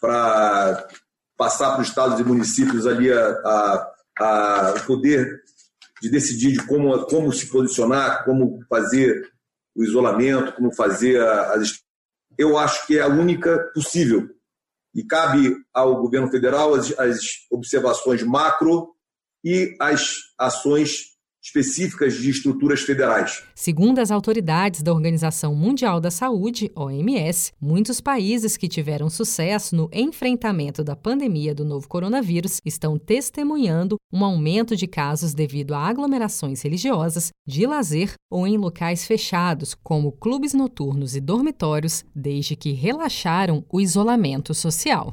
para 0.00 0.88
passar 1.36 1.72
para 1.72 1.82
os 1.82 1.88
estados 1.88 2.18
e 2.18 2.24
municípios 2.24 2.86
ali 2.86 3.12
a, 3.12 3.28
a, 3.44 3.92
a, 4.20 4.74
poder 4.86 5.42
de 6.02 6.10
decidir 6.10 6.50
de 6.50 6.66
como, 6.66 7.06
como 7.06 7.32
se 7.32 7.46
posicionar, 7.46 8.24
como 8.24 8.58
fazer 8.68 9.30
o 9.72 9.84
isolamento, 9.84 10.52
como 10.54 10.74
fazer 10.74 11.22
as. 11.22 11.80
Eu 12.36 12.58
acho 12.58 12.84
que 12.88 12.98
é 12.98 13.02
a 13.02 13.06
única 13.06 13.70
possível. 13.72 14.28
E 14.92 15.04
cabe 15.04 15.56
ao 15.72 16.02
governo 16.02 16.28
federal 16.28 16.74
as, 16.74 16.98
as 16.98 17.18
observações 17.52 18.22
macro 18.24 18.92
e 19.44 19.76
as 19.80 20.16
ações 20.36 21.11
específicas 21.42 22.14
de 22.14 22.30
estruturas 22.30 22.82
federais. 22.82 23.42
Segundo 23.54 23.98
as 23.98 24.10
autoridades 24.10 24.82
da 24.82 24.92
Organização 24.92 25.54
Mundial 25.54 26.00
da 26.00 26.10
Saúde, 26.10 26.70
OMS, 26.76 27.52
muitos 27.60 28.00
países 28.00 28.56
que 28.56 28.68
tiveram 28.68 29.10
sucesso 29.10 29.74
no 29.74 29.90
enfrentamento 29.92 30.84
da 30.84 30.94
pandemia 30.94 31.54
do 31.54 31.64
novo 31.64 31.88
coronavírus 31.88 32.60
estão 32.64 32.98
testemunhando 32.98 33.96
um 34.12 34.24
aumento 34.24 34.76
de 34.76 34.86
casos 34.86 35.34
devido 35.34 35.74
a 35.74 35.80
aglomerações 35.80 36.62
religiosas, 36.62 37.30
de 37.46 37.66
lazer 37.66 38.14
ou 38.30 38.46
em 38.46 38.56
locais 38.56 39.06
fechados, 39.06 39.74
como 39.74 40.12
clubes 40.12 40.54
noturnos 40.54 41.16
e 41.16 41.20
dormitórios, 41.20 42.04
desde 42.14 42.54
que 42.54 42.72
relaxaram 42.72 43.64
o 43.70 43.80
isolamento 43.80 44.54
social. 44.54 45.12